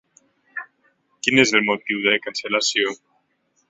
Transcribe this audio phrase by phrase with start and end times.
[1.25, 3.01] Quin és el motiu de cancel·lació?